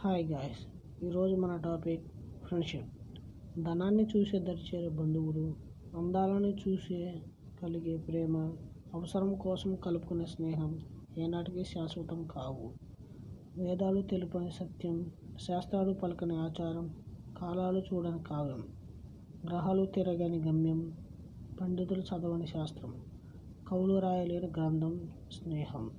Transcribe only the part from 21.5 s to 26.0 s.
పండితులు చదవని శాస్త్రం కవులు రాయలేని గ్రంథం స్నేహం.